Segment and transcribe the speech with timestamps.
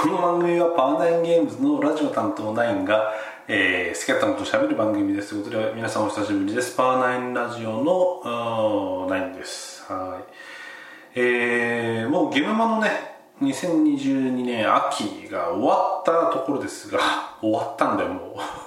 [0.00, 3.12] この番組はパワーナインゲームズのラジオ担当ナインが、
[3.48, 5.30] えー、好きなこと喋る番組です。
[5.30, 6.76] ということで皆さんお久しぶりです。
[6.76, 9.82] パワーナインラジオのナインです。
[9.92, 10.32] はい。
[11.16, 12.90] えー、もうゲームマのね
[13.42, 17.00] 2022年秋が終わったところですが
[17.42, 18.57] 終わったんだよもう。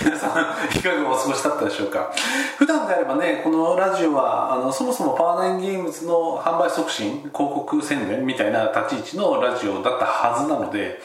[0.00, 2.12] 皆さんいかがお過ごしだったでしょうか？
[2.58, 11.00] 普段であればねこのラジオはあのそもそもパワーナインゲームズの販売促進広告宣伝みたいな立ち位置のラジオだったはずなので、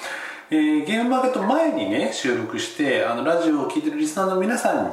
[0.49, 4.91] えー、ゲームマーケット前にね収録してあのラジオを聴いてるリスナーの皆さんに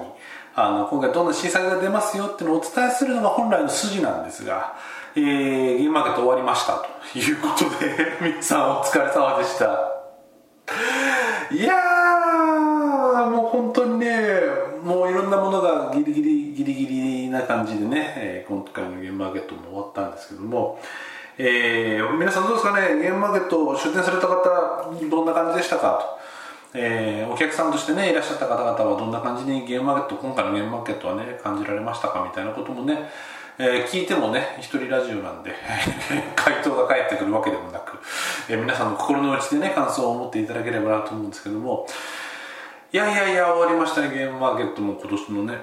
[0.57, 4.77] あの今回どんな新作が出ますよっていうのをお伝えするのが本来の筋なんですが、
[5.17, 9.91] えー、ゲームマーケット終わりましたということで皆さんお疲れ様でした。
[11.51, 12.74] いやー
[13.31, 14.11] もう本当にね
[14.83, 20.79] もういろんなものがギリギリギリギリな感じでね、えー、今回のゲームマーケットも終わったんですけども
[21.37, 25.99] えー、皆さんどうですかねゲームマーケット出店された方どんな感じでしたか？
[26.19, 26.25] と
[26.77, 32.99] えー、お客さんとしてねいらっしゃった方々はどんな感じにゲームマーケット今回のゲームマーケットはね感じられましたかみたいなこともね、
[33.59, 35.53] えー、聞いてもね一人ラジオなんで
[36.35, 37.99] 回答が返ってくるわけでもなく、
[38.49, 41.87] えー、皆さんの心の内でね感想を持っていただければなと思うんですけども
[42.95, 44.15] いやいやいや終わりましたね。
[44.15, 45.59] ゲームマーケットも今年のね。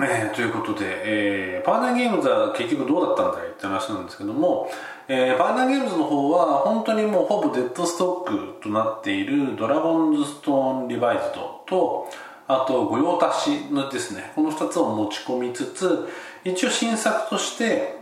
[0.00, 4.68] えー、ということで、えー、パーナーゲームズは結局どうだったんだいって話なんですけども、
[5.06, 12.08] えー、パーナーゲームズの方は本当にもうほぼデッドストックとなっているドラゴンズストーンリバイズドと
[12.48, 14.32] あと御用達のですね。
[14.34, 16.08] この2つを持ち込みつつ
[16.42, 18.00] 一応新作として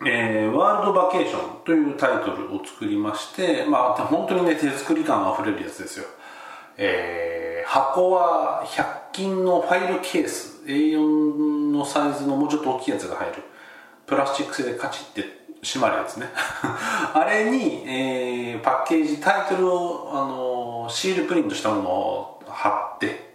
[0.00, 6.06] えー、ワールドバケーションというタイトルを作りまして、まあ、本当にね、手作り感あふれるやつですよ。
[6.78, 10.62] えー、箱は100均のファイルケース。
[10.66, 13.42] A4 のサイズのもうちょっと大きいやつが入る。
[14.06, 15.24] プラスチック製でカチッて
[15.62, 16.28] 閉まるやつね。
[17.12, 23.34] あれに、えー、パッケージタイトルを、あのー、シールプリントしたものを貼って、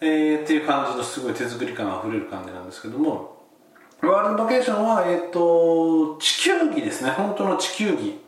[0.00, 3.36] えー、っていう感じのすごい手作り感あふれる感じなんですけども。
[4.00, 7.10] ワールドバケーションは、えーと、地球儀ですね。
[7.10, 8.18] 本当の地球儀。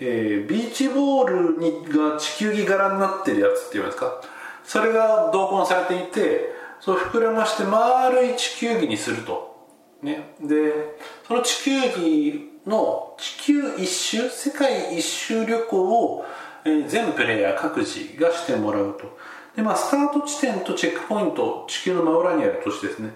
[0.00, 4.20] えー、ビーチボールにが地球儀柄になってるやつっていうんですか？
[4.70, 9.66] それが同梱されていてそう膨らまして丸い地球儀にすると、
[10.00, 16.24] ね、でその地球儀の地球一周世界一周旅行を、
[16.64, 19.18] えー、全プレイヤー各自がしてもらうと。
[19.56, 23.10] で、まあ、スタート地点とチェックポイント地球の真裏にある都市ですね。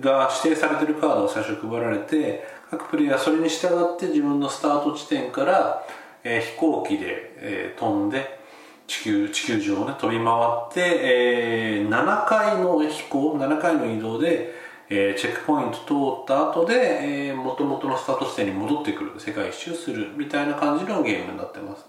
[0.00, 5.84] が指定されてるカードを最初配られて各プレイヤーそれに従って自分のスタート地点から、
[6.22, 8.42] えー、飛行機で、えー、飛んで
[8.86, 10.34] 地球地球上をね飛び回
[10.70, 14.54] って、えー、7回の飛行7回の移動で、
[14.90, 15.84] えー、チェックポイント通
[16.22, 21.86] った後で、えー、元々のスタート地点に戻ってくる世界一周するみたいな感じのゲームになってます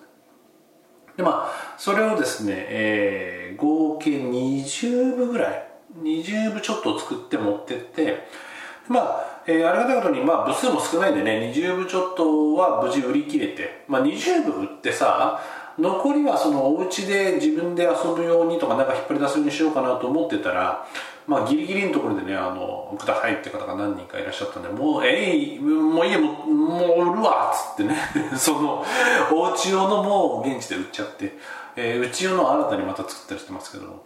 [1.18, 5.68] でまあそれをですね、えー、合計20部ぐらい
[6.02, 8.28] 20部ちょっと作って持ってって
[8.88, 15.42] まあ、えー、ありがたいことに、まあ、部数も少ないんでね20部ちょっとは無事売り切れて、まあ、20部売ってさ
[15.78, 20.88] 残りはそのお家で自分で遊ぶようにとかなんか引っ張り出すようにしようかなと思ってたら
[21.28, 27.96] まあギリギリのところでねあのくださいって方が何人かいらっしゃったんでもうえいもういいももう売るわっつってね
[28.38, 28.86] その
[29.32, 31.38] お家用のもう現地で売っちゃって、
[31.76, 34.06] えー、うち用の新たにまた作ったりしてますけど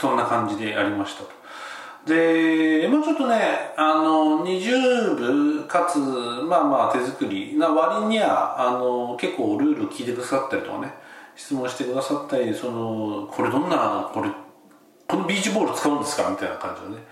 [0.00, 1.44] そんな感じでありましたと。
[2.06, 10.92] で、もうちょっとね、あの、20部かつ、まあまあ手作りな割には、あの、結構ルール聞いてくださったりとかね、
[11.34, 14.30] 質問してくださったり、その、これどんな、これ、
[15.08, 17.02] このビーチボール使うんですかみたいな感じのね、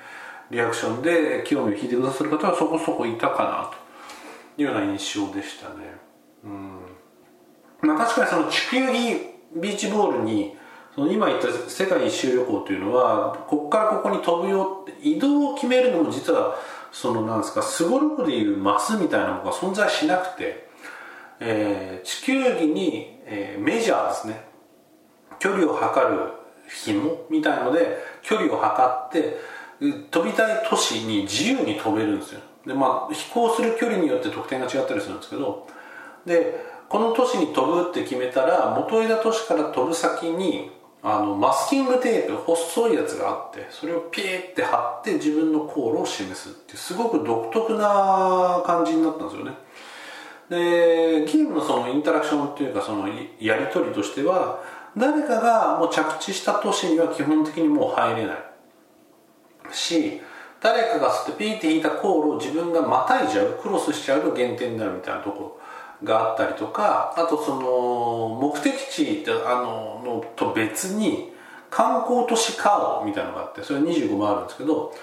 [0.50, 3.70] リアクションで興味を引いてくださる方はそこそこいたかな、
[4.56, 5.96] というような印象でしたね。
[6.44, 6.80] うん。
[7.80, 10.54] まあ確かにその地球儀ビーチボールに、
[10.94, 16.56] その今言った世界一周旅行というのはここからここに飛ぶよって移動を決めるのも実は
[16.90, 20.68] そのなんですかすごろくでいうマスみたいなのが存在しなくて、
[21.40, 24.44] えー、地球儀に、えー、メジャーですね
[25.38, 26.32] 距離を測る
[26.68, 29.38] 紐みたいので距離を測って
[30.10, 32.40] 飛びたい都市に自由に飛べるんですよ。
[32.66, 35.66] でまあ飛行する距離によって得点が違ったりするんですけど
[36.24, 40.70] でこの都市に飛ぶって決めたら元枝都市から飛ぶ先に
[41.04, 49.52] あのマスキングテープ細いやつがあってそれをピーって貼って自分の航路を示すっていうすごく独特な感じになったんですよね。
[50.48, 53.08] でゲームのそのインタラクションっていうかその
[53.40, 54.62] やり取りとしては
[54.96, 58.36] 誰かがもう着地した都市には基本的にもう入れない。
[59.72, 60.20] し
[60.60, 65.61] 誰かがそってピーって引いた航路を自分がまたいじゃうクロスしちゃうと減点になるみたいなところ。
[66.04, 71.32] があったりとかあとその目的地あののと別に
[71.70, 74.94] 観光都市カードみたいなのがあってそれ25万あるんですけど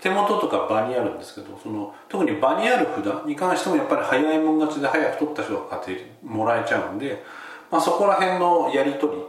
[0.00, 7.22] 手元とか場にあるんですけどその特に場にある札に関してもやっぱり早いもん勝ちで早く取った人が買ってもらえちゃうんで、
[7.70, 9.22] まあ、そこら辺のやり取り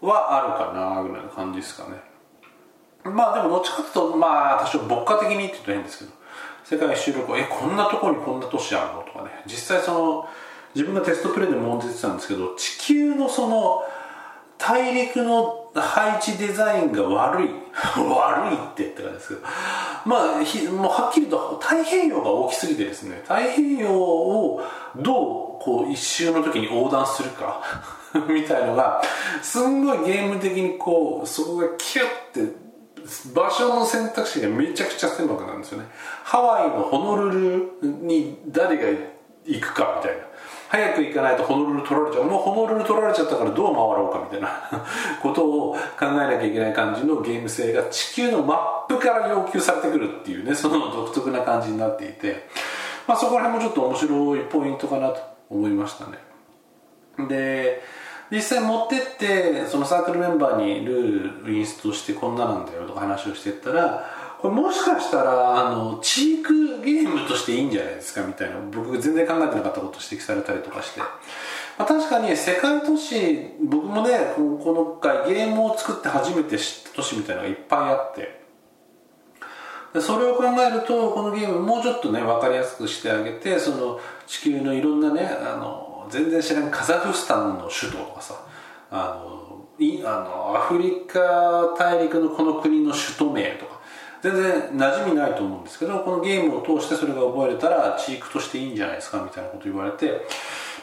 [0.00, 1.96] はあるかなぐらいの感じですかね。
[3.04, 6.10] まあでもどっちかというとまあ多少牧歌的にって言うと変ですけど
[6.64, 9.02] 世界一周旅行えこんなとこにこんな都市あるの？
[9.02, 9.30] とかね。
[9.46, 10.28] 実際その
[10.74, 13.82] 自分がテストプレイでも出てたんですけど地球のその
[14.58, 17.48] 大陸の配置デザインが悪い
[17.96, 19.40] 悪いってって感じですけど
[20.04, 24.60] まあひもうはっきりと太平洋が大きすぎてですね太平洋を
[24.96, 27.62] どうこう一周の時に横断するか
[28.28, 29.00] みたいのが
[29.42, 32.06] すんごいゲーム的にこうそこがキュッ
[32.50, 32.68] て
[33.32, 35.86] 場所の選択肢がめちゃくちゃ狭くなるんですよね。
[36.24, 38.82] ハワイのホノルルに誰が
[39.46, 40.27] 行くかみたいな。
[40.68, 42.24] 早く行かないとホノルル取られちゃう。
[42.24, 44.48] もうホノルル取られちゃったからどう回ろうかみたいな。
[45.22, 50.54] ことを考えなきゃいけない感じのゲーム性が地球のマップから要求されてくるっていうね。
[50.54, 52.48] その独特な感じになっていて、
[53.06, 56.18] まあ、そこら辺もちょっと面白いポイントかなと思いましたね。
[57.28, 57.82] で
[58.30, 64.04] 実際持ってってそのサークルメンバーにルールインストしてこんななんだよとか話をしてったら
[64.40, 68.56] これもしかしたらあのチークゲームとしていいんじゃないですかみたいな。
[68.72, 71.08] 僕全然考えてなかったこと指摘されたりとかして、ま
[71.78, 78.38] あ、確かに世界都市僕もねこの回ゲームを作って初めて知った都市みたいなのがいっぱいあって。
[80.00, 88.34] それを考えるとこのゲームもうちょっとね分かりやすくしてあげてその地球のいろんなねあの全然知らないカザフスタンの首都とかさ
[88.90, 93.67] あのいあのアフリカ大陸のこの国の首都名とか。
[94.22, 100.22] 全然馴染みないと思うんですけどこのゲームを通してそれが覚えれたらチークとしていいんじゃないですかみたいなこと言われて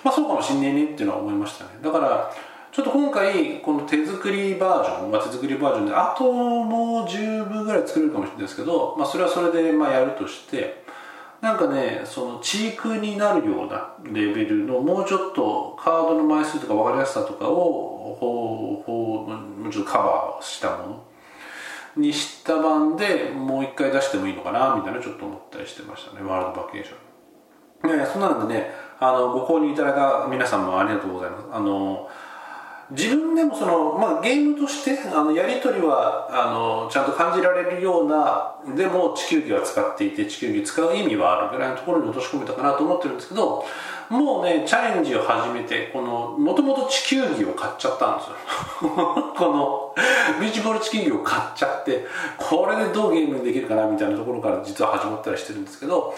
[0.04, 1.72] まあそうかもしんねえねっていうのは思いましたね。
[1.82, 2.32] だから
[2.72, 10.84] ちょっと今回この手作りバージョン、まあ、手作りバージョンであともう10部ぐらい作れるかもしれないですけど、まあ、それはそれでまあやるとして
[11.40, 21.04] なんかねそのチークになるようなレベルのもうちょっとカードの枚数とか分かりやすさとかをほうほうもうちょっとカバーしたもの
[21.98, 27.90] にした版でもう一回出してもいいのかなみたいなちょっと思ったりしてましたねワールドバケーション。
[27.90, 31.46] いやいやそんなのでねあのご購入いただいた皆さんもありがとうございます。
[31.52, 32.10] あの
[32.92, 43.66] 自分でもその、まあ、ゲームとしてあのやり取りはあのちゃんと感じられるようなでも地球儀は使っていて地球儀使う意味はあるぐらいのところに落とし込めたかなと思ってるんですけど
[44.10, 48.36] もうねチャレンジを始めてこのもともと地球儀を買っちゃったんですよ。
[49.36, 49.96] この
[50.40, 52.06] ビーチボール地球儀を買っちゃって
[52.38, 56.14] これでどうゲームできるかなみたいなところから実は始まったりしてるんですけど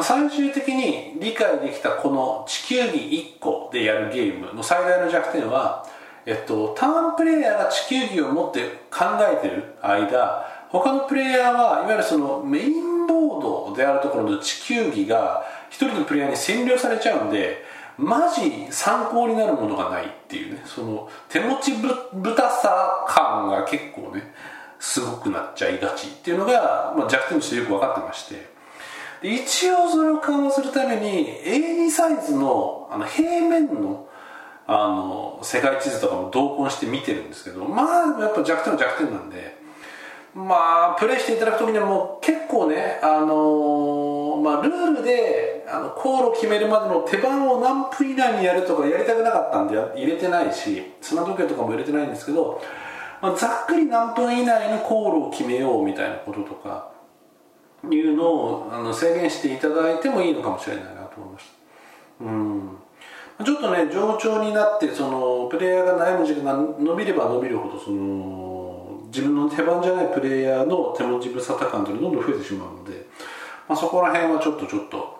[0.00, 5.84] 最終的に理解できたこの地球儀1個でやるゲームの最大の弱点は
[6.26, 17.64] えっと、ターンプレイヤーが地球儀を持って考えてる間他のプレイヤーはいわゆるそのメインボードであるところの地球儀が一人のプレイヤーに占領されちゃうんで
[17.96, 21.72] マジ参考になるものがないっていうねその手持ち
[22.12, 24.34] ぶたさ感が結構ね
[24.80, 28.56] すごくなっちゃいがちっていうのが、まあ、弱点としてよく分かってまして。
[29.22, 34.06] 一応それを緩和するために A2 サイズのあの平面の
[34.68, 39.56] あの世界地図とかも同梱して見てるんですけどまあやっぱ弱点は弱点なんで
[40.34, 52.60] まあプレイしていただく時にはもう結構ねあのまあルールであの航路決めるまでの手番を何分以内にやるとかやりたくなかったんで入れてないし砂時計とかも入れてないんですけど、
[53.22, 56.90] まあ、ざっくり何分以内に航路を決めようみたいなこととか
[57.84, 62.24] いうのをあの制限していただいてもいいのかもしれないなと思いました。
[62.24, 62.75] うん。
[63.44, 73.06] ちょっとね冗長になってそのプレイヤーが悩む時間が伸びれば伸びるほどその自分の手番じゃないプレイヤーの手持ち無沙汰感というのがどんどん増えてしまうので、
[73.68, 75.16] まあ、そこら辺はちょっとちょっと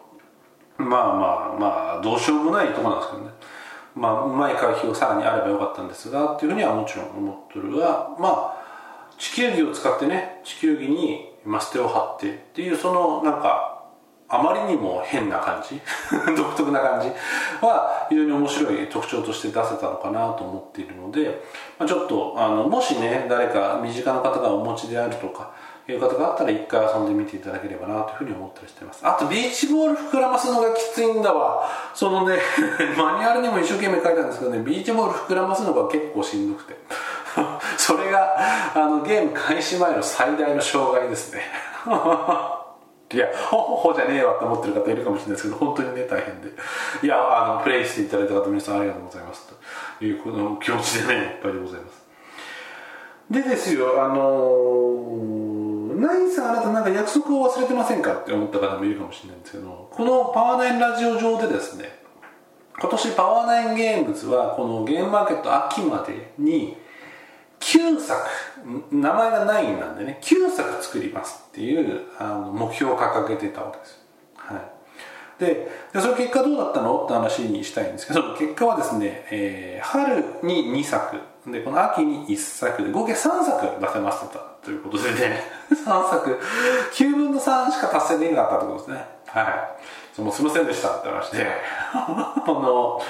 [0.79, 3.31] まあまあまあどうしようもないところなんですけどね。
[3.95, 8.67] まあうまい回避をさらにあればよかったんですがっていうふうにはもちろん思ってるがまあ
[9.19, 13.76] 地球儀を使ってね地球儀にマステを張ってっていうそのなんか
[14.29, 15.81] あまりにも変な感じ
[16.37, 17.09] 独特な感じ
[17.65, 21.43] は非常に面白い特徴として出せたのかなと思っているので、
[21.79, 25.51] まあ、ちょっとあのもしね誰か身近な方がお持ちであるとか
[25.89, 29.07] いう方があったら一回遊んでみていただければなというふうに思ったりしています。
[29.07, 31.65] あとビーチボール膨らますのがきついんだわ。
[31.95, 32.39] そのね
[32.99, 36.77] マニュアルにも一生懸命書いたんですけどねビーチボール膨らますのが結構しんどくて。
[37.77, 38.37] それが
[38.75, 41.43] あのゲーム開始前の最大の障害ですね。
[43.13, 46.49] いやほほほじゃねえわって思ってる方いるかもしれないですけど本当にね大変で。
[47.03, 49.49] いやあのプレイしていただいた方皆さんありがとうございます。
[49.99, 52.07] というこの気持ちでねいっぱいでございます。
[53.31, 61.99] でですよあのー、ナインさんあなたなんか約束を忘れてませんかって思った方もいるかもしれないんですけどこのパワーナインラジオ上でですね
[62.79, 66.77] 今年パワーナインゲームズはこのゲームマーケット秋までに
[67.67, 68.21] 9作
[68.93, 74.01] 名前が9なんでね9作作りますっていうあの目標を掲げてたわけです、
[74.37, 77.05] はい、ででその結果どうだったの？
[77.05, 81.17] って話にしたいんですけど結果はですね、えー、春に2作。
[81.47, 82.85] でこの秋に1作。
[82.85, 85.43] で合計3作出せましたということでね。
[85.71, 86.41] 3作。
[86.93, 89.05] 9分の3しか達成できなかったってことですね。
[89.27, 89.43] は
[90.19, 90.21] い。
[90.21, 91.47] もうすいませんでしたって話で。
[91.93, 93.01] あの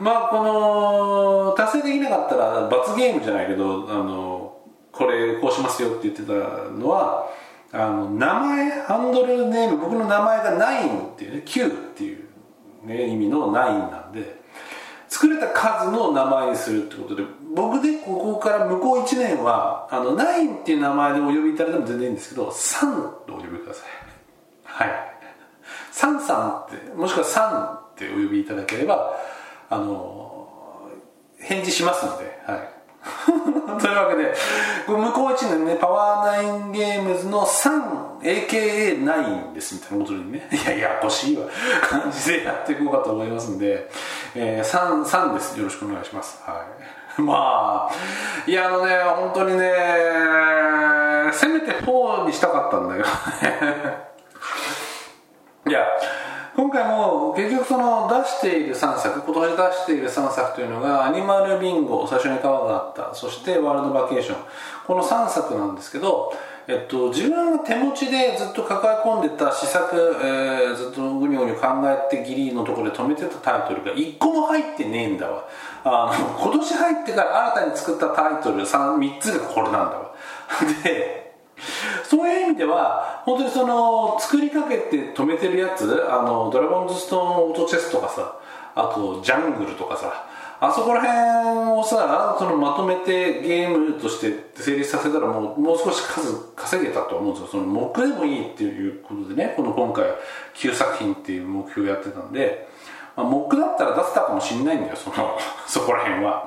[0.00, 4.56] まあこの達成できなかったら罰ゲームじゃないけどあの
[4.90, 7.28] これこうしますよって言ってたのは
[7.72, 12.24] あの名前ハンドルネーム僕の名前が9っていうね9っていう、
[12.84, 13.52] ね、意味の9
[13.90, 14.40] なんで
[15.08, 17.22] 作れた数の名前にするってことで
[17.54, 23.86] 僕でここから向こう1年はあの9っていう名前でお呼びいただいても全然いいんですけど3とお呼びください。
[24.64, 25.10] はい。
[25.90, 29.16] サンさんってもしくはサンってお呼びいただければ
[29.70, 30.46] あの
[31.38, 32.68] 返事しますので、はい、
[33.80, 34.34] というわけで
[34.86, 40.46] 向こう1年ねパワーナインゲームズの 3AKA9 ですみたいなことにね。
[40.52, 41.46] いやややこしいわ。
[41.88, 43.88] 感じでやっていこうかと思いますんで、
[44.34, 45.56] えー、3, 3です。
[45.56, 46.42] よろしくお願いします。
[46.44, 46.66] は
[47.18, 47.22] い。
[47.22, 47.92] まあ
[48.46, 49.72] いやあのね本当にね
[51.32, 53.14] せめて4にしたかったんだけどね。
[55.68, 55.86] いや
[56.60, 63.14] 今回も結局その出している3作今年出している3作というのがアニマルビンゴ最初に川があった。
[63.14, 64.36] そしてワールドバケーション。
[64.86, 66.34] この3作なんですけど
[66.68, 75.48] えっと、自分が手持ちでずっと抱え込んでた試作、えー、ずっとぐにょぐにょ考えてギリのところで止めてたタイトルが1個も入ってねえんだわ。
[75.82, 80.12] あの今年入ってから新たに作ったタイトル 3, 3つがこれなんだわ。
[80.84, 81.19] で
[82.04, 88.38] そういう意味では本当にその作りかけて止めてるやつあのドラゴンズストーンオートチェスとかさ
[88.74, 90.26] あとジャングルとかさ
[90.62, 97.48] あそこら辺をさそのまとめてゲームとして成立させたらもうもう少し数稼げたと思うんですよ。
[97.52, 100.04] その目でもいいっていうことでねこの今回
[100.54, 102.68] 9作品っていう目標をやってたんで、
[103.16, 106.46] まあ、目だったら出せたかもしんないんだよそのそこら辺は。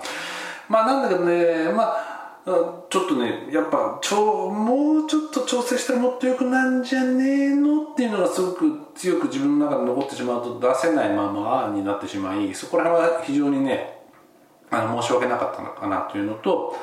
[0.69, 2.12] まあなんだけどねまあ
[2.45, 14.01] ちょっとねやっぱちょもうちょっと調整したらもっとよくなんじゃねえのっていうのがすごく強く自分の中で残ってしまうと出せないままになってしまいそこら辺は非常にね
[14.69, 16.75] あの申し訳なかったのかなというのと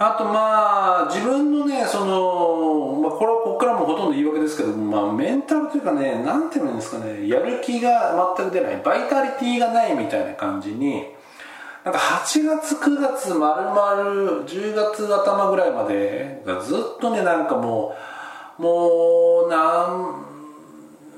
[0.00, 11.17] あとまあ自分のねその、まあ、これはここからもほとんど言い訳ですけど、まあ、メンタルというかねなんていうんですかねやる気が全く出ないバイタリティがないみたいな感じに
[11.88, 17.96] なんか8月9月まるまる10月頭ぐらいまでがずっとねなんかも
[18.58, 20.24] うもうなん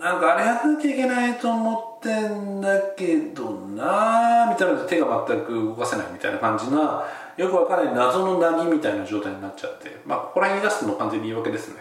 [0.00, 7.05] なんかあれやんなきゃいけないと思ってんだけどなみたいなので手が全く動かせないみたいな感じな
[7.37, 11.81] よくわからない謎のなぎみたいな状態になっちゃってまあここら辺に出すのも完全に言い訳ですね。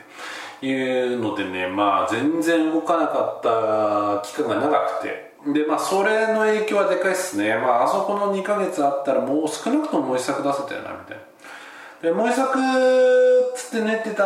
[0.62, 5.29] いうのでねまあ全然動かなかった期間が長くて。
[5.48, 11.24] でまあそれの影響はでかいっすね、まあ、あそこの2ヶ月あったらもう少なくとももう一作出せたよなみたいな。
[12.02, 12.58] でもう一作
[13.56, 14.24] つって練ってた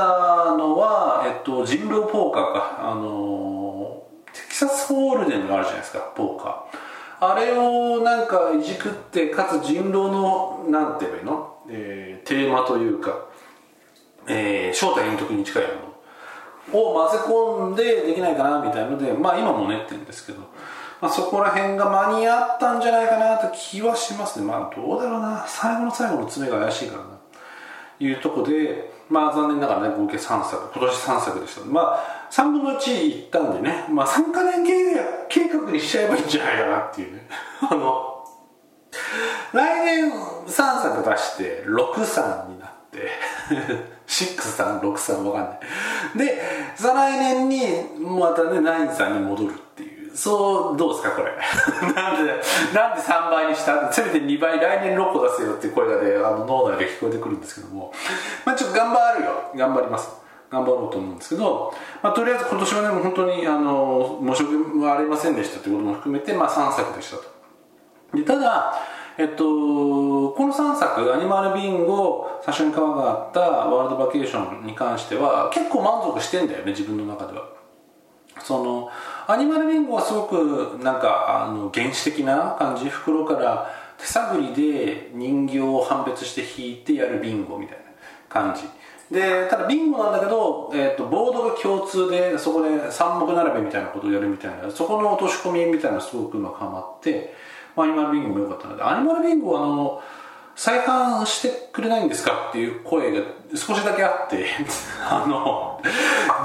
[0.57, 2.91] のは、えっと、人狼ポーカーか。
[2.91, 4.03] あの
[4.33, 7.31] テキサスホールデンがあるじゃないですかポーカー。
[7.31, 13.27] あれをなんかいじくってかつ人狼のなんて言えばいいの、えー、テーマというか、
[14.27, 15.69] えー、正体隠匿に近いも
[16.73, 20.52] のを混ぜ込んでできないかなみたいのでまあ今も練ってるんですけど。
[21.03, 24.45] まあ、そこら辺が間に合ったんじゃないかなと気はしますね。
[24.45, 25.43] まあどうだろうな。
[25.45, 27.19] 最後の最後の詰めが怪しいからな。
[27.99, 30.19] いうとこでまあ残念ながらね合計3
[30.49, 30.71] 作。
[30.73, 31.65] 今年3作でした。
[31.65, 33.83] まあ3分の1いったんでね。
[33.89, 34.63] まあ3か年
[35.27, 37.27] 計画にしちゃえばいいんじゃないかなっていうね。
[37.69, 38.25] あの
[39.51, 43.09] 来年3作出して63になって。
[44.07, 45.49] 6363わかん
[46.15, 46.27] ない。
[46.29, 46.41] で
[46.75, 47.59] 再来年に
[47.99, 49.62] またね93に戻る
[50.13, 51.31] そうどうですかこれ。
[51.93, 52.33] なんで
[52.73, 53.91] なんで3倍にした？
[53.91, 57.91] せめて2倍来年6個出せよって声がねあの脳内で聞こえてくるんですけども。
[58.45, 59.31] まあちょっと頑張るよ。
[59.55, 60.23] 頑張ります。
[60.51, 67.23] 頑張ろうと思うんですけど、まあ、とりあえず今年はね本当にあの申し訳ありませんでしたということも含めて、まあ、3作でしたと。
[68.13, 68.75] でただ
[69.15, 77.45] えっと、この3作アニマルビンゴ最初に川があったワールドバケーションに関しては結構満足してんだよね自分の中では。
[78.39, 78.89] その
[79.27, 87.83] アニマルビンゴはすごくなんかあの原始的な感じ袋から手探りで人形を判別して引いてやるビンゴみたいな
[88.29, 88.63] 感じ。
[89.11, 97.33] でただビンゴなんだけど、えーと、ボードが共通でそこで三目並べみたいなことをやるみたいなそこの落とし込みみたいなすごくうまくはまって、
[97.75, 100.01] まあ、アニマルビンゴも良かったのでアニマルビンゴはあの
[100.55, 102.49] 再販してくれないんですか？
[102.49, 104.45] っていう声が少しだけあって
[105.09, 105.81] あの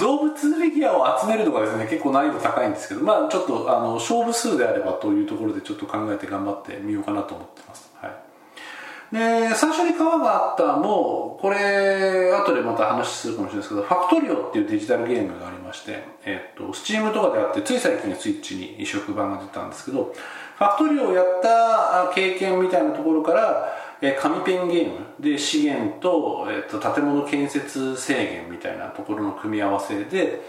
[0.01, 20.15] 動物フィギュアを集めるのがですね結構難易度高いんですけどまあちょっとあの勝負数であればというところでちょっと考えて頑張ってみようかなと思ってます、はい、で最初に川があったもこれ後でまた話するかもしれないですけどファクトリオっていうデジタルゲームがありまして、えっと、スチームとかであってつい最近スイッチに移植版が出たんですけど
[20.59, 23.69] ファクトリオをやった経験みたいなところから
[24.01, 30.41] え紙ペンゲームで資源と,、えー、と建物建設制限みたいなところの組み合わせで、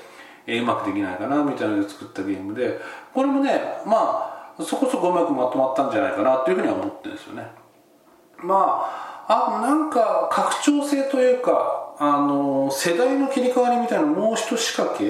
[0.45, 2.79] えー、うまくできないかなみたいなので作ったゲームで
[3.13, 7.47] これもねまあそこそこうまくまとまったんじゃないかなというふうには思ってるんですよね。
[8.37, 8.85] ま
[9.27, 15.03] ああなんか拡張性というかあの世代の切り替わりみたいなもう一仕掛け、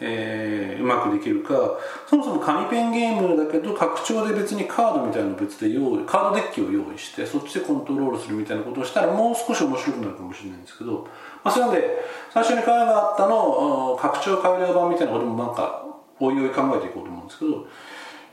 [0.00, 1.76] えー、うまくできるか
[2.08, 11.08] そもそも紙ペンゲームだけど拡張で別にカードみたいなの別で用意カードデッキを用意してそっちでコントロールするみたいなことをしたらもう少し面白くなるかもしれないんですけど、
[11.42, 11.84] まあ、それなんで
[12.32, 15.84] 最初に会話があったの拡張改良版みたいなこともなんか
[16.20, 17.66] おいおい考えていこうと思うんですけど、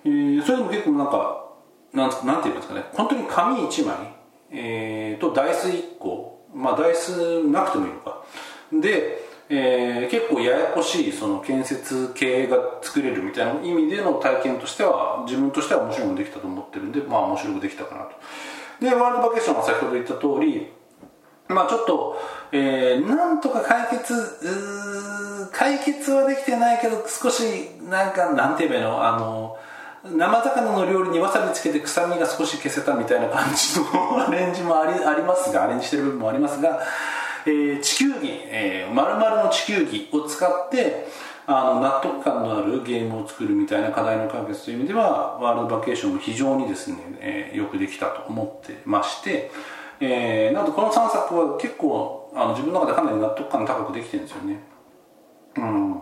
[0.06, 1.50] えー、それでも結構なんか
[1.92, 3.96] なんなんていうんですかね本当に紙1枚、
[4.52, 8.24] えー、とダイス1個まあ台数なくてもいいのか。
[8.72, 18.12] で、えー、結構ややこしいその建設系が作れるみたいな意味での体験としては自分としては面白くできたと思ってるんでまあ面白くできたかなと。
[18.80, 20.72] でワールドバケーションは先ほど言った通り
[21.50, 22.18] まあちょっと、
[22.52, 27.44] えー、なんとか解決解決はできてないけど少し
[27.90, 29.06] なんかなんて言えばいいの？
[29.06, 29.58] あの
[30.04, 36.82] 生魚の料理にわさびつけて臭みが少し消せたみたいな感じのアレンジもありありますがアレンジしてる部分もありますが、
[37.46, 41.08] えー、地球儀、えー、丸々の地球儀を使って
[41.46, 49.52] あの納得感のあるゲームを作るみたいな課題の解決という意味ではワールドバケーションも非常にですね、えー、よくできたと思ってまして、
[50.02, 54.60] えー、なのでこの3作は結構あの自分の中でかなり納得感高くできてるんですよね。
[55.56, 56.02] うん。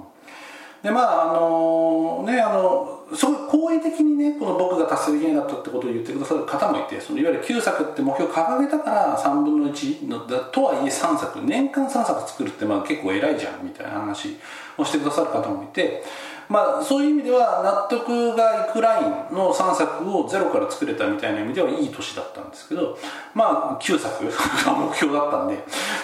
[0.81, 14.37] でまああのねあのすごい好意的にねこの僕が達成できなかったってことを言ってくださる方もいてそのいわゆる9作って目標掲げたから3分の1のだとはいえ3作年間3作作るってまあ結構偉いじゃんみたいな話
[14.77, 16.03] をしてくださる方もいて
[16.47, 22.97] まあそういう意味では納得がいくラインの3作をゼロから作れたみたいな意味ではいい年だったんですけど
[23.33, 24.25] まあ9作
[24.65, 25.57] が目標だったんで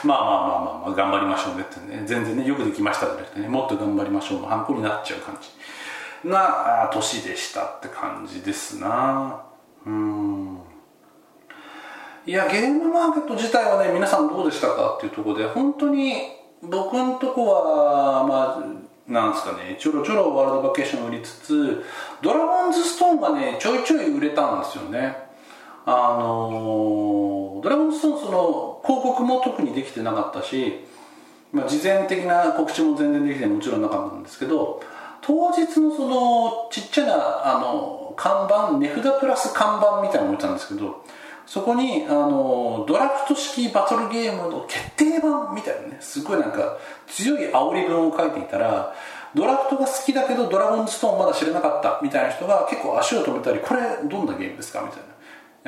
[0.03, 5.49] まあまあまあまあ、まあ、頑張りましょうねってね全然ねよくできましたじゃなくてねもっと頑張りましょうのハンコになっちゃう感じ。
[6.27, 9.43] な年でしたって感じですな。
[9.85, 10.59] うん。
[12.25, 16.13] いやゲームマーケット自体はね皆さんどうでしたかっていうところで本当に
[16.61, 21.85] 僕んとこはまあなんですかねちょろちょろワールドバケーション売りつつ
[22.21, 25.15] ドラゴンズストーンがねちょいちょい売れたんですよね。
[25.85, 30.85] あのドラゴンズストーンその広告も特にできてなかったし、
[31.53, 34.83] まあ、事前的な告知も全然できてもちろんなかったんですけど
[35.27, 41.03] 当日のそのちっちゃなあの看板値札プラス看板みたいなのを置いたんですけど
[41.45, 48.93] そこにあのドラフト式バトルゲームの決定版みたいなねすごいなんか強い煽り文を書いていたら
[49.35, 54.81] ドラフトが好きだけどドラゴンズストーンまだ知らなかったみたいな人が結構足を止めたりこれどんなゲームですか？
[54.81, 55.07] みたいな。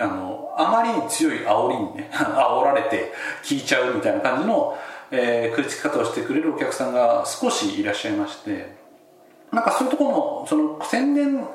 [0.06, 3.12] あのあまりに強い煽りにね 煽られて
[3.44, 4.78] 聞いちゃうみたいな感じの、
[5.12, 8.78] えー、食いつき方をしてくれるお客さんが少しいらっしゃいまして
[9.52, 11.50] なんかそういうところのその宣伝、ま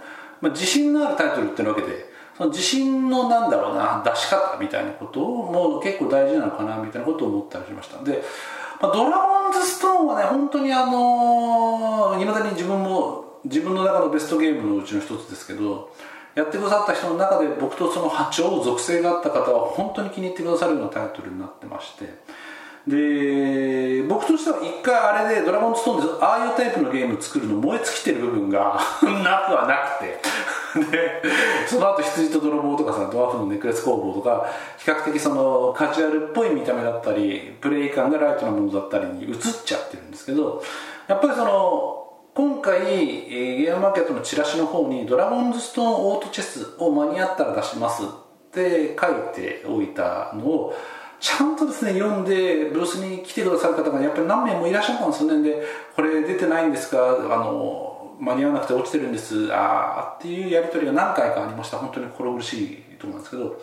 [0.45, 8.03] あ、自信のあるタイトルっていうわけでその自信のなんだろうな出し方みたいなことをもう結構大事なのかなみたいなことを思ったりしました。
[8.03, 8.23] で、
[8.81, 15.95] まあ、ドラゴンズストーンはね本当にあのいまだに自分も自分の中のベストゲームのうちの一つですけど
[16.35, 22.07] やってくださった人の中で僕とその波長属性があった方は本当に気に入ってくださるようなタイトルになってまして
[22.87, 30.21] で僕としては一回あれで「ドラゴンストーン」でああいうタイプのゲーム作るの燃え尽きてる部分が なくはなくて。
[30.75, 31.23] で
[31.69, 34.45] その後羊と泥棒とかさドワーフのネックレス工房とか
[34.77, 40.65] 比較的そのカジュアルっぽい見た目だったりプレイ感がライトなものだったりに移っちゃってるんですけど
[41.07, 48.07] やっぱりその今回、えー、ゲームマーケットのチラシの方に「ドラゴンズストーンオートチェスを間に合ったら出します」っ
[48.51, 50.75] て書いておいたのを
[51.21, 55.43] ちゃんとですね読んでブースに来てくださる方がやっぱり何名もいらっしゃったんですよね。
[55.43, 55.63] で
[55.97, 56.99] これ出てないんですか？
[56.99, 59.53] あの間に合わなくて落ちてるんです。
[59.53, 61.79] ああっていうやり取りが何回かありました。
[61.79, 63.61] 本当に心苦しいと思うんですけど。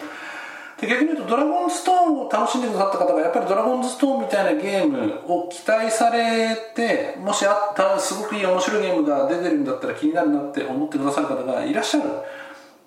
[0.80, 12.10] で逆に言うとドラゴンストーンを楽しんでくださった方がやっぱりドラゴンズストーンみたいなゲームを期待されてもしあったすごくいい面白いゲームが出てるんだったら気になるなって思ってくださる方がいらっしゃる。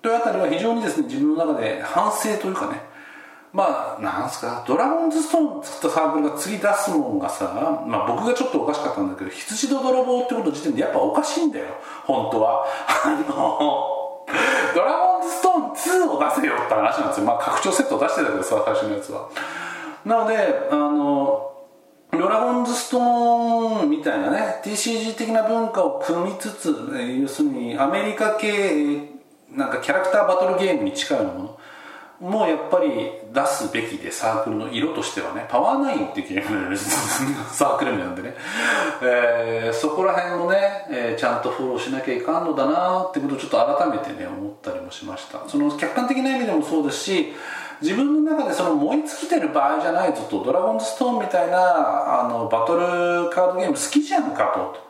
[0.01, 2.81] というあたりは非常にですね自分の中で反省というかね
[3.55, 11.67] まあなんすかドラゴンズストーン作ったサークルが次出すもんがさ、まあ、僕がちょっとおかしかったんだけど羊と泥棒ってこと時点でやっぱおかしいんだよ。
[12.03, 12.65] 本当は。
[13.05, 14.25] あの
[14.75, 17.25] ドラゴンズストーン2を出せよって話なんですよ。
[17.25, 19.29] まあ拡張セットを出してたけどさ最初のやつは。
[20.03, 20.35] なので
[20.69, 21.51] あの
[22.11, 26.75] ドラゴンズストーンみたいなね TCG 的な文化を組みつつ
[27.21, 29.15] 要するにアメリカ系
[29.49, 31.59] なんかキャラクターバトルゲームに近いもの
[32.19, 38.33] もうやっぱり出すべきでサークルの色としてはねパワーナインっていうゲームサークル名なんでね、
[39.03, 45.47] えー、そこら辺もね、えー、ちゃんとフォローしなきゃいかんのだなってことをちょっと改めてね思ったりもしました。
[45.49, 47.33] その客観的な意味でもそうですし
[47.81, 54.85] 自分の中でその燃え尽きてる場合じゃないぞとドラゴンズストーンみたいなあのバトルカードゲーム好きじゃんかと。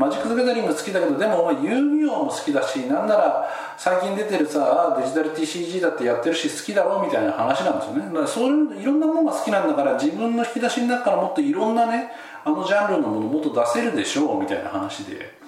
[0.00, 8.06] マジック・ザ・ギャザリング好きだけどでもお前遊戯王も好きだしなんなら最近出てるさデジタル TCG だってやってるし好きだろみたいな話なんですよね。
[8.06, 15.38] だからそういういろんなものが好きなんだから自分の引き出しの中からもっといろんなねあのジャンルのものもっと出せるでしょうみたいな話で。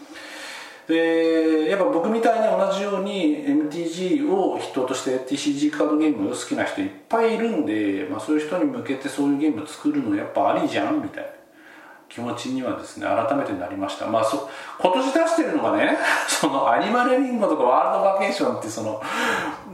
[0.86, 11.41] でやっぱ僕みたいに同じように MTG を人として TCG カードゲーム好きな人いっぱいいるんで、まあ、そういう人に向けてそういうゲーム作るのやっぱありじゃんみたいな。
[12.14, 14.06] 気持ちにはですね改めてなりました。
[14.06, 15.96] まあそ今年出してるのがね
[16.28, 19.00] そのアニマルリンゴとかワールドバケーションってその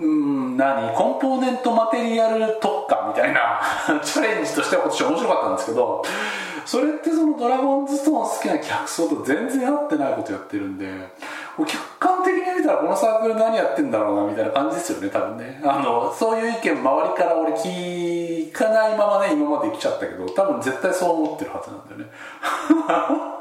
[0.00, 0.94] うん何？
[0.94, 3.60] コンポーネントマテリアル特化みたいな
[4.02, 6.04] チャレンジとしては今年面白かったんですけど
[6.64, 10.86] それってそのドラゴンズストーン好きな客層と全然合ってないことやってるんで
[11.64, 15.60] 客観的に見たらこのサークル何やってんだろうなみたいな感じですよね多分ね。
[15.64, 22.06] あのそういう意見周りから俺聞かないままね今まで来ちゃったけど多分絶対そう思ってるはずなんだよね。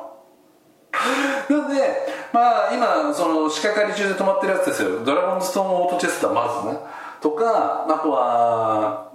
[1.49, 4.99] なのでまあ今その仕掛かり中で止まってるやつですよ。
[5.05, 6.79] ドラゴンストーンオートチェスターまずね
[7.21, 9.11] とかあとは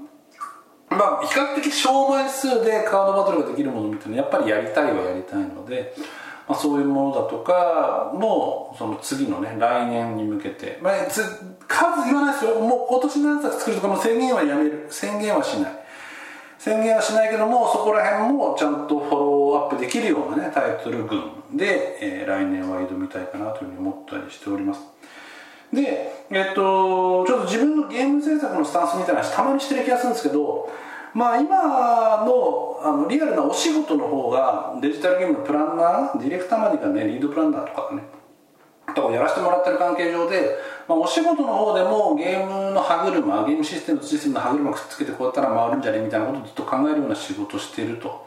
[0.91, 5.95] まあ比較的小枚数でカードバトルができるものみたいなやっぱりやりたいはやりたいので
[6.53, 12.61] まあ、そういうものだとかもその次のね来年に向けて、まあ、数言わないですよ。
[12.61, 14.87] もう今年何冊作るとかも宣言はやめる。
[14.91, 15.73] 宣言はしない。
[16.59, 21.23] 宣言はしないけどもそこら辺もちゃんとフォローアップできるようなねタイトル群
[21.55, 24.81] で、えー、来年は挑みたいかなというふうに思ったりしております。
[25.73, 30.69] でえっとちょっと自分のゲーム制作のスタンスみたいな話たまにしてる気がするんですけど
[31.15, 38.03] まあ今のあのリアルなお仕事の方がデジタルゲームのプランナーディレクターまでがねリードプランナーとかね
[38.95, 40.57] とかやらせてもらってる関係上で、
[40.89, 48.27] まあ、お仕事の方でもゲームの歯車ゲームシステムとシステムの歯車くっつけてこうやったら回るんじゃねみたいなことをずっと考えるような仕事をしていると。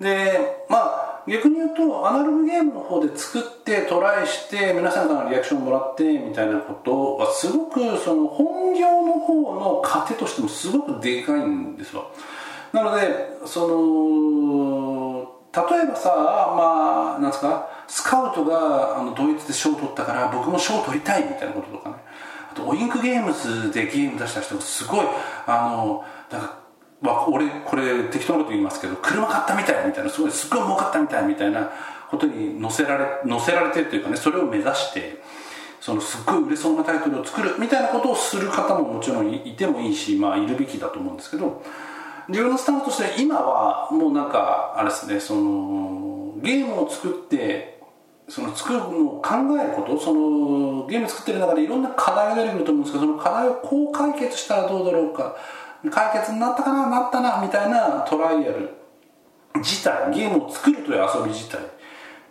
[0.00, 12.10] でまあ逆に言うとアナログゲームの方で作ってトライして皆さんからのリアクションもらってみたいなことはすごくその本業の方の糧としてもすごくでかいんですよ
[12.72, 13.02] なので
[13.46, 17.68] その例えばさまあなんですか？
[17.88, 21.96] スカウトがあのドイツで賞を取ったから僕も賞を取りたいみたいなこととかね。
[22.52, 25.06] あとオインクゲームズでゲーム出した人がすごい。
[25.46, 26.58] あのなんか
[27.02, 31.70] まあ、俺これ適当なこと言いますけど車買ったみたいみたいなすごいすごい儲かったみたいみたいな
[32.10, 35.22] ことに載せられ載せられてるというかねそれを目指して
[35.80, 41.62] そのすっごい売れそうなタイトルを作るみたいなことをする方ももちろんいてもいいし、まあ、いるべきだと思うんですけど
[42.28, 47.76] 自分のスタンスとして今はもうなんかあれですねそのゲームを作って
[48.28, 55.36] その作るのを考えることそのゲーム作ってる中でいろんな課題が出てくると思うんですけどその課題をこう解決したらどうだろうか
[55.90, 58.70] 解決になったかななったなみたいなトライアル
[59.56, 61.60] 自体ゲームを作るという遊び自体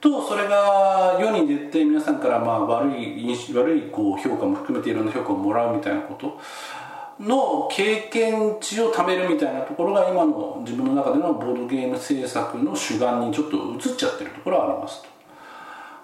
[0.01, 6.39] とそれが世に出て皆さんからまあ悪い悪いこう評価も含めていろんな評価をもらうみたいなこと
[7.19, 15.09] の経験値を貯めるみたいなところが今の自分の中でのボードゲーム制作の主眼にちょっと移っちゃってるところはありますと。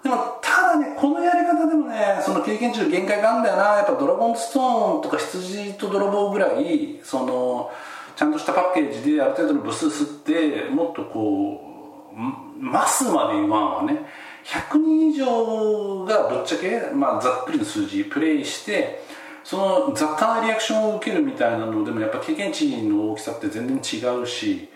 [0.04, 0.40] でも
[0.72, 3.64] だねこのやり方でもねその経験値の限界があるんだよな。
[3.78, 7.72] やっぱドラゴンストーンとか羊と泥棒ぐらいその
[8.16, 14.06] ちゃんとしたパッケージである程度の部数吸ってもっとこうマスまで言わんはね。
[14.44, 19.04] 100人以上がぶっちゃけ、まあ、ざっくりの数字プレイして
[19.44, 24.70] その雑多なリアクションを受けるみたいなのでもやっぱ経験値の大きさって全然違うし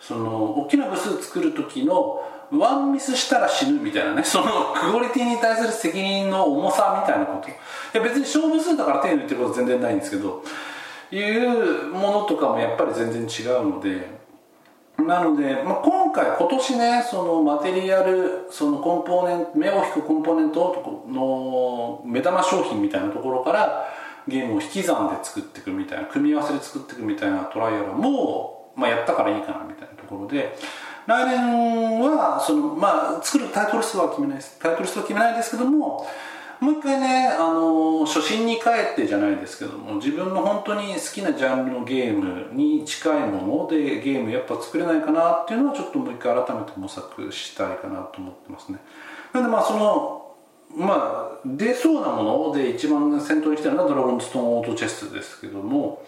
[0.00, 2.20] その大きな部数作る時の
[2.52, 7.48] ワンミスしたら死ぬみたいなねそのクオリティに対する責任の重さみたいなこと。
[7.48, 7.52] い
[7.92, 10.42] や別に勝負数だから手抜いてること全然ないんですけど
[11.10, 14.18] いうものとかもやっぱり全然違うので
[14.98, 23.88] なので、まあ、今回今年ねそのマテリアルそのコンポーネント目を引くコンポーネントの目玉商品みたいなところから
[24.26, 30.56] ゲームを引き算で作っていくみたいな組み合わせで作っていくみたいなトライアルも、まあ、やったからいいかなみたいなところで
[31.08, 34.58] 来年はその、まあ、作るタイトル数は決めないです。
[34.60, 36.06] タイトル数は決めないですけども
[36.60, 48.78] もう一回ね、あの初心に帰ってじゃないですけども自分の本当に好きなジャンルのゲームに近いものでゲームやっぱ作れないかなっていうのはちょっともう一回改めて模索したいかなと思ってますね。
[49.32, 50.36] なんでまあその
[50.76, 56.02] まあ出そうなもので一番先頭に来てるのはドラゴンストーンオートチェストですけども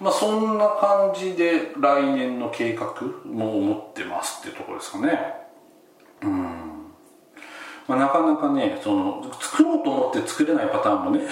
[0.00, 5.34] まあそんな感じで来年の計画も思ってますっていうところですかね。
[6.22, 6.68] うん。
[7.88, 11.28] まあ、なかなかねその作ろうと思って作れないパターンもね いっ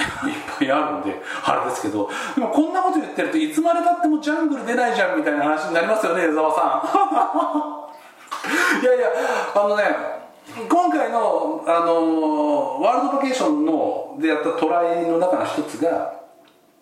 [0.59, 6.83] ぱいあるんであれですけどでもこんなこと言ってるといつまでたってもジャングル出ないじゃんみたいな話になりますよね江澤さ
[8.81, 8.83] ん。
[8.83, 9.09] いやいや
[9.55, 10.17] あのね
[10.69, 16.15] 今回の、あのワールドバケーションのでやったトライの中の一つが、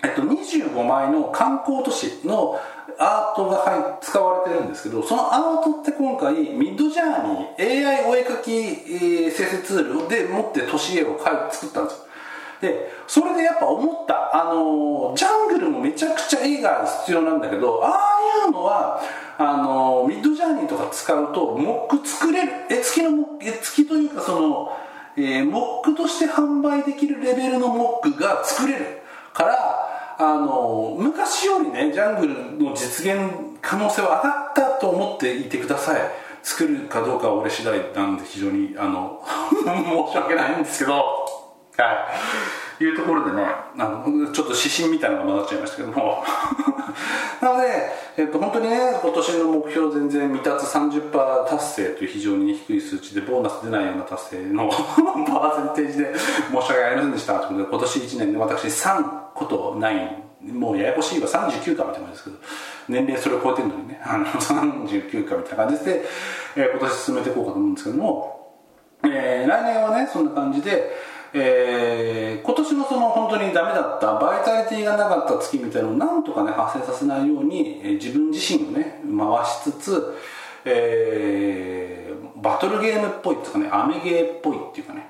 [0.04, 2.60] えっと、25枚の観光都市の
[2.98, 11.18] アートが入使われてるんですけどそのアートって今回ミッドジャーニー AI お絵描き、えー、生成ツールで持って都市絵を
[11.50, 12.04] 作ったんですよ。
[12.60, 19.00] でそれでやっぱ思ったあの、ジャングルもめちゃくちゃ絵が必要なんだけどああいうのは
[19.38, 22.52] あの、ミッドジャーニーとか使うとモック作れる。
[22.70, 24.76] 絵付きの絵付きというかその、
[25.16, 29.83] えー、モックとして販売できるレベルのモックが作れるから
[30.18, 36.00] あの昔よりねジャングルの実現可能性は上がったと思っていてください。
[36.42, 39.24] 作るかどうかは俺次第なんで非常にあの
[39.64, 40.92] 申し訳ないんですけど。
[40.94, 41.04] はい。
[42.80, 43.44] いうところでね
[43.78, 46.24] あのちょっと指針みたいなのが混ざっちゃいましたけども。
[47.40, 62.36] なので、えっと、本当にね今年の目標全然未達30%達成という非常に低い数値でボーナス出ないような達成の パーセンテージで申し訳ありませんでしたということで今年1年で私3こと9もうややこしいわ39かみたいな感じですけど
[62.88, 66.02] 年齢それを超えてるのにねあの39かみたいな感じで、
[66.56, 68.56] えー、今年進めていこうかと思うんですけども、
[69.04, 70.90] えー、来年はねそんな感じで
[71.36, 80.14] えー、今年のその本当にダメだったバイタリティがなかった月みたいなのをなんとかね発生させないように、えー、自分自身をね回しつつ、
[80.64, 85.08] えー、バトルゲームっぽいっていうかねアメゲーっぽいっていうかね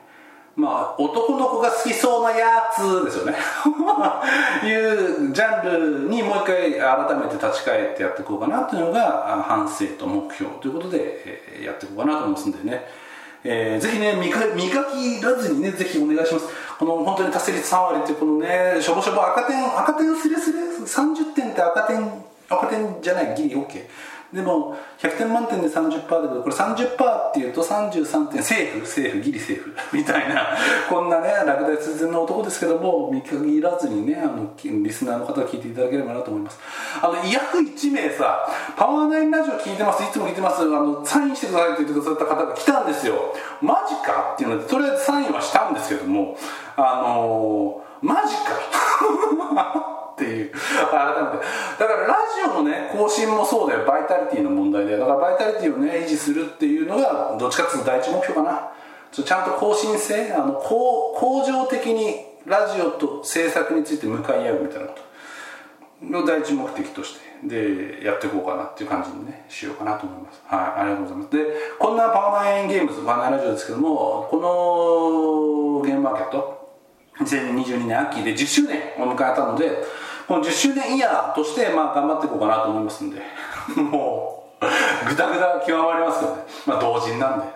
[0.57, 3.35] まあ男の子が好きそうなやつですよね。
[4.65, 13.04] いうジャンルにもう一回改めて立ち返ってやっていこうかなというのが反省と目標ということで、えー、やっていこうかなと思いますんでね。
[13.45, 16.47] えー、ぜひね見限らずにねぜひお願いします。
[16.79, 23.87] この本当に達成率3割っていうこのねしょぼしょぼ赤点赤点すれすれ30点って赤点赤点じゃないギリ OK
[24.35, 29.73] でも100点満点で30%だけどこれ30%っていうと33点セーフセーフギリセーフ。
[29.95, 30.49] みたいな。
[30.91, 36.59] こんなね落第寸前の男ですけども見限らずにねあのリスナーの方は聞いていただければなと思います。
[37.01, 38.45] あの約1名さ
[38.77, 40.63] パワーナインラジオ聞いてますいつも聞いてます。
[40.63, 43.15] あのサインしてくださいって言ってくださった方が来たんですよ。
[43.63, 46.37] マジかっていうのでとりあえずサインはしたんですけども
[46.77, 49.94] あのー、マジか。
[50.15, 50.53] っていう。
[50.91, 51.45] 改めて。
[51.79, 53.85] だからラジオのね更新もそうだよ。
[53.85, 58.69] バイタリティの問題でだからバイタリティをね維持するっていうのがどっちかっていうと第一目標かな。
[59.13, 65.03] ちゃんと更新性あの向上的にラジオと制作について向かい合うみたいなこと。
[66.03, 67.25] の第一目的として。
[67.49, 70.43] でやっていこうかなっていう感じにねしようかなと思います。
[70.47, 71.31] はいありがとうございます。
[71.31, 71.45] で
[71.79, 76.71] こんなパワーナインゲームズパワーナインラジオですけどもこのゲームマーケット
[77.21, 79.83] 2022年秋で10周年を迎えたので
[80.27, 83.21] この10周年イヤーとしてまあ頑張っていこうかなと思いますんで。
[83.77, 86.43] もうぐだぐだ極まりますけどね。
[86.67, 87.51] まあ同人なんで、は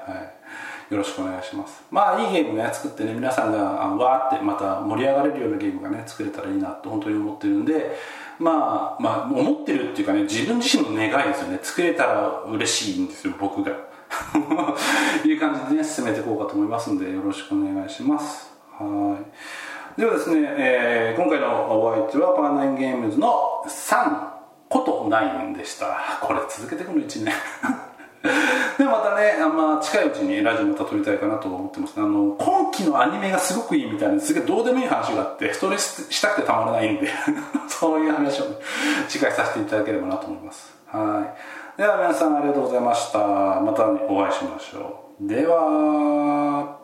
[0.90, 1.82] い、よろしくお願いします。
[1.90, 7.96] まあいいゲームね作ってね皆さんがあわーってまた盛り上がれるようなゲームがね作れたらいいなと本当に思ってるんで。
[8.38, 11.58] まあまあ思ってるっていうかね自分自身の願いですよね。
[11.60, 13.72] 作れたら嬉しいんですよ僕が。
[15.24, 18.52] いう感じでね進めていこうかと思いますんでよろしくお願いします。
[18.78, 19.67] はい。
[19.98, 24.30] ではですね、えー、今回のお相手はパーナインゲームズの3
[24.68, 26.20] こと9でした。
[26.22, 27.34] これ続けてくの1年。
[28.78, 31.94] でまたね、あんま近いうちにラジオまた撮りたいかなと思ってます。
[31.96, 37.08] あの今期のアニメがすごくいいみたいなすげえどうでもいい話があってストレスしたくてたまらないんで。
[37.66, 38.56] そういう話を、ね、
[39.08, 40.78] 次回させていただければなと思います。
[40.86, 41.24] は
[41.76, 41.80] い。
[41.80, 43.18] では皆さんありがとうございました。
[43.18, 45.28] またお会いしましょう。
[45.28, 46.77] では。